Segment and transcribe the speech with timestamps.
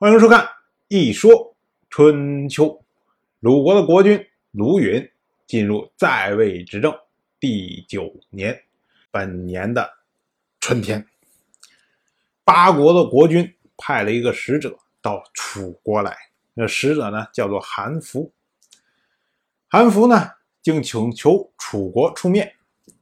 [0.00, 0.44] 欢迎收看
[0.86, 1.56] 《一说
[1.90, 2.66] 春秋》。
[3.40, 5.10] 鲁国的国君鲁允
[5.44, 6.96] 进入在位执政
[7.40, 8.62] 第九年，
[9.10, 9.90] 本年的
[10.60, 11.04] 春天，
[12.44, 16.16] 八国的国君派了一个使者到楚国来。
[16.54, 18.32] 那使者呢，叫做韩福。
[19.66, 20.30] 韩福呢，
[20.62, 22.54] 竟请求楚国出面，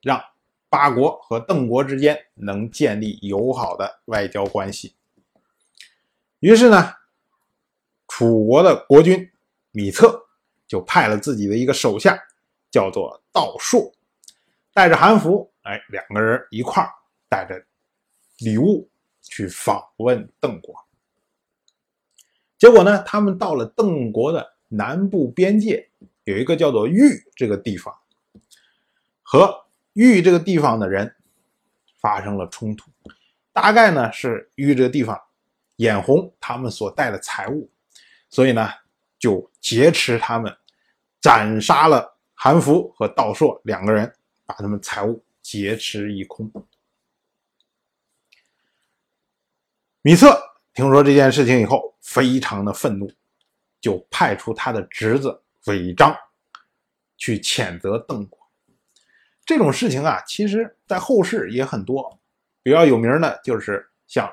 [0.00, 0.22] 让
[0.68, 4.94] 八国和邓国之间能建立友好的外交关系。
[6.44, 6.92] 于是呢，
[8.06, 9.32] 楚国的国君
[9.70, 10.22] 米策
[10.66, 12.22] 就派了自己的一个手下，
[12.70, 13.90] 叫做道硕，
[14.74, 16.92] 带着韩服，哎，两个人一块儿
[17.30, 17.64] 带着
[18.40, 18.86] 礼物
[19.22, 20.74] 去访问邓国。
[22.58, 25.88] 结果呢，他们到了邓国的南部边界，
[26.24, 27.96] 有一个叫做豫这个地方，
[29.22, 31.16] 和豫这个地方的人
[32.02, 32.90] 发生了冲突。
[33.50, 35.18] 大概呢是豫这个地方。
[35.76, 37.68] 眼红他们所带的财物，
[38.30, 38.70] 所以呢，
[39.18, 40.56] 就劫持他们，
[41.20, 44.14] 斩杀了韩福和道硕两个人，
[44.46, 46.48] 把他们财物劫持一空。
[50.02, 50.40] 米策
[50.74, 53.10] 听说这件事情以后，非常的愤怒，
[53.80, 56.16] 就派出他的侄子韦章
[57.16, 58.38] 去谴责邓国。
[59.44, 62.20] 这种事情啊，其实在后世也很多，
[62.62, 64.32] 比较有名的就是像。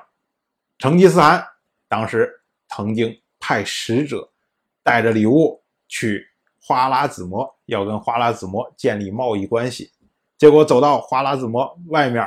[0.82, 1.46] 成吉思汗
[1.86, 2.28] 当时
[2.70, 4.28] 曾经派使者
[4.82, 6.26] 带着礼物去
[6.60, 9.92] 花剌子模，要跟花剌子模建立贸易关系。
[10.36, 12.26] 结果走到花剌子模外面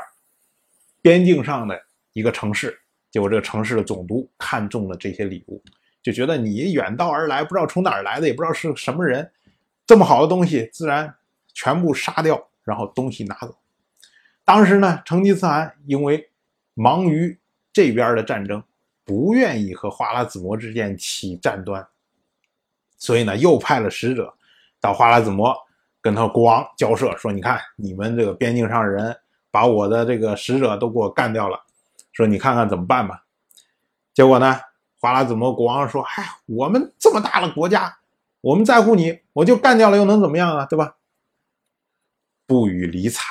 [1.02, 1.78] 边境上的
[2.14, 2.80] 一个城市，
[3.12, 5.62] 结果这个城市的总督看中了这些礼物，
[6.02, 9.30] 就觉得你远道而来，不知道从哪儿来的，也不知道是什么人，
[9.86, 11.14] 这么好的东西，自然
[11.54, 13.54] 全部杀掉，然后东西拿走。
[14.46, 16.30] 当时呢，成吉思汗因为
[16.74, 17.38] 忙于
[17.76, 18.64] 这边的战争
[19.04, 21.86] 不愿意和花剌子模之间起战端，
[22.98, 24.34] 所以呢，又派了使者
[24.80, 25.54] 到花剌子模
[26.00, 29.14] 跟他国王交涉，说：“你看，你们这个边境上的人
[29.52, 31.62] 把我的这个使者都给我干掉了，
[32.14, 33.26] 说你看看怎么办吧。”
[34.16, 34.58] 结果呢，
[35.02, 37.98] 花剌子模国王说：“嗨，我们这么大的国家，
[38.40, 40.66] 我们在乎你，我就干掉了又能怎么样啊？
[40.66, 40.96] 对吧？”
[42.48, 43.22] 不予理睬。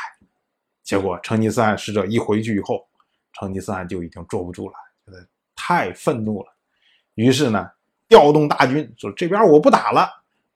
[0.82, 2.86] 结果成吉思汗使者一回去以后。
[3.34, 4.74] 成吉思汗就已经坐不住了，
[5.04, 6.52] 觉得太愤怒了，
[7.14, 7.70] 于是呢，
[8.08, 10.08] 调动大军，说这边我不打了，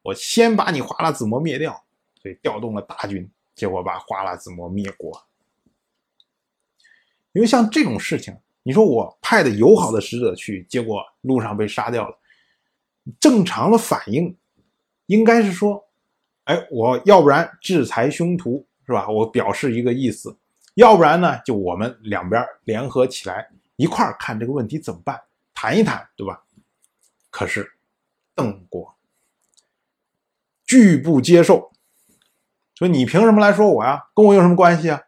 [0.02, 1.84] 我先把你花剌子模灭掉。
[2.20, 5.24] 所以调动了大军，结果把花剌子模灭国。
[7.32, 12.18] 因为像这种事情，你说我派的友好的使者去，结果路上被杀掉了，
[13.20, 14.36] 正常的反应
[15.06, 15.88] 应该是说，
[16.44, 19.08] 哎，我要不然制裁凶徒，是吧？
[19.08, 20.36] 我表示一个意思。
[20.78, 25.20] 要不然呢，就我们两边联合起来一块儿看这个问题怎么办，
[25.52, 26.44] 谈一谈，对吧？
[27.30, 27.72] 可是
[28.32, 28.94] 邓国
[30.64, 31.72] 拒不接受，
[32.76, 34.06] 说你凭什么来说我呀？
[34.14, 35.02] 跟我有什么关系啊？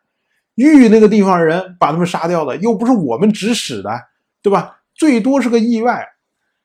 [0.56, 4.08] 豫那个地方人把他们杀掉的，又不是我们指使的，
[4.42, 4.82] 对吧？
[4.92, 6.04] 最多是个意外，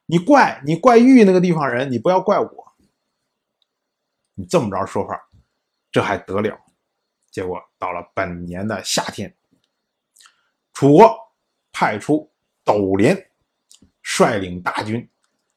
[0.06, 2.74] 你怪你怪豫那个地方人，你不要怪我。
[4.34, 5.28] 你这么着说法，
[5.92, 6.60] 这还得了？
[7.36, 9.36] 结果到了本年的夏天，
[10.72, 11.14] 楚国
[11.70, 12.32] 派出
[12.64, 13.28] 斗连
[14.00, 15.06] 率领大军，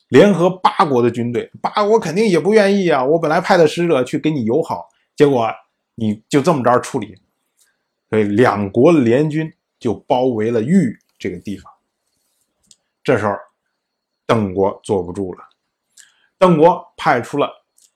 [0.09, 1.49] 联合八国的军队。
[1.61, 3.01] 八国肯定也不愿意啊！
[3.05, 5.49] 我本来派的使者去跟你友好，结果
[5.95, 7.15] 你就这么着处理，
[8.09, 11.71] 所以两国联军就包围了豫这个地方。
[13.01, 13.31] 这时候，
[14.25, 15.47] 邓国坐不住了，
[16.37, 17.49] 邓国派出了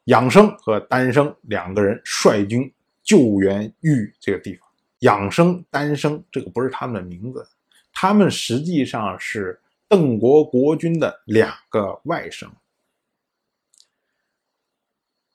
[0.06, 2.74] 养生和丹生两个人率军。
[3.04, 4.68] 救援玉这个地方，
[5.00, 7.48] 养生、丹生，这个不是他们的名字，
[7.92, 12.50] 他们实际上是邓国国君的两个外甥，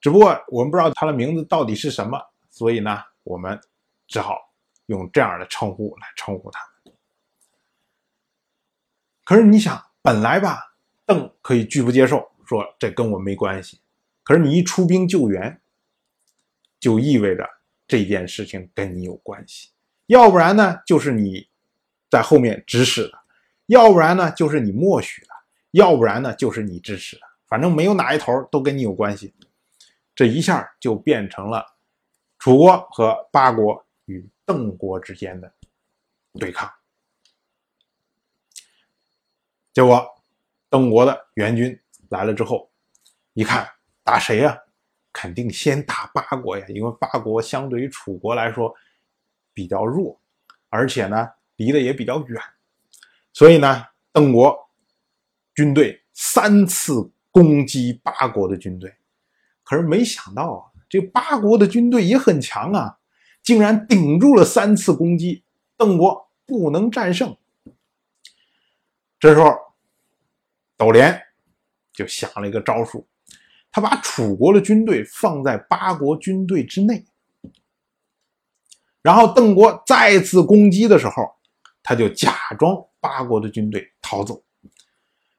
[0.01, 2.19] 只不过我们不知道他的名字到底是什么，
[2.49, 3.59] 所以呢，我们
[4.07, 4.51] 只好
[4.87, 6.93] 用这样的称呼来称呼他们。
[9.23, 10.73] 可是你想，本来吧，
[11.05, 13.79] 邓可以拒不接受，说这跟我没关系，
[14.23, 15.61] 可是你一出兵救援，
[16.79, 17.47] 就意味着。
[17.89, 19.71] 这件事情跟你有关系，
[20.05, 21.49] 要不然呢，就是你
[22.07, 23.17] 在后面指使的；
[23.65, 25.29] 要不然呢，就是你默许的；
[25.71, 27.23] 要不然呢，就是你支持的。
[27.47, 29.33] 反正没有哪一头都跟你有关系。
[30.13, 31.65] 这一下就变成了
[32.37, 35.51] 楚国和八国与邓国之间的
[36.33, 36.71] 对抗。
[39.73, 40.07] 结果，
[40.69, 42.69] 邓国的援军来了之后，
[43.33, 43.67] 一看
[44.03, 44.61] 打谁呀？
[45.21, 48.73] 肯定先打八国呀，因为八国相对于楚国来说
[49.53, 50.17] 比较弱，
[50.69, 51.27] 而且呢
[51.57, 52.41] 离得也比较远，
[53.33, 54.57] 所以呢邓国
[55.53, 58.95] 军队三次攻击八国的军队，
[59.65, 62.99] 可是没想到啊，这八国的军队也很强啊，
[63.43, 65.43] 竟然顶住了三次攻击，
[65.75, 67.35] 邓国不能战胜。
[69.19, 69.53] 这时候，
[70.77, 71.21] 斗连
[71.91, 73.05] 就想了一个招数，
[73.71, 77.05] 他把楚国的军队放在八国军队之内，
[79.01, 81.13] 然后邓国再次攻击的时候，
[81.83, 84.43] 他就假装八国的军队逃走。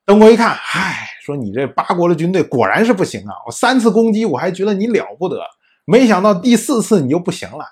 [0.05, 3.35] 邓国一看，唉，说你这八国的军队果然是不行啊！
[3.47, 5.41] 我三次攻击，我还觉得你了不得，
[5.85, 7.65] 没想到第四次你就不行了，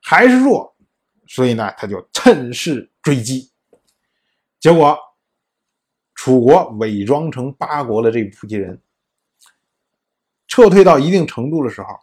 [0.00, 0.76] 还是弱，
[1.26, 3.50] 所以呢，他就趁势追击，
[4.60, 4.96] 结果。
[6.20, 8.82] 楚国伪装成八国的这部分人，
[10.58, 12.00] 撤退到一定程度的时候，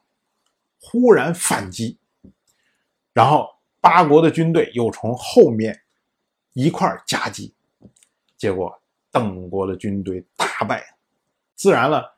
[0.79, 1.99] 忽然反击，
[3.11, 3.49] 然后
[3.81, 5.83] 八国的军队又从后面
[6.53, 7.53] 一块夹击，
[8.37, 8.81] 结果
[9.11, 10.95] 邓国的军队大败。
[11.53, 12.15] 自然了，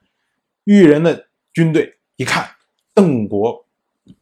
[0.66, 2.48] 豫人的军队一看
[2.94, 3.66] 邓国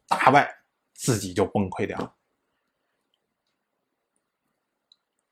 [0.08, 0.50] 大败，
[0.94, 2.14] 自己就崩溃掉了。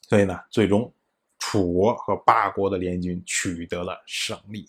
[0.02, 0.92] 所以呢，最终。
[1.38, 4.68] 楚国和八国的联军取得了胜利。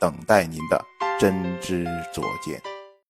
[0.00, 0.82] 等待您的
[1.18, 2.79] 真知灼见。